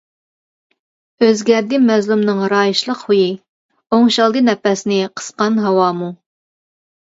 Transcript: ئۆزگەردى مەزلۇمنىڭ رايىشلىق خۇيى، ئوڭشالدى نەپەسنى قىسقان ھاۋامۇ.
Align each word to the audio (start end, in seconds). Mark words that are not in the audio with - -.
ئۆزگەردى 1.25 1.79
مەزلۇمنىڭ 1.83 2.41
رايىشلىق 2.55 3.01
خۇيى، 3.03 3.29
ئوڭشالدى 3.99 4.45
نەپەسنى 4.51 5.01
قىسقان 5.15 5.65
ھاۋامۇ. 5.69 6.13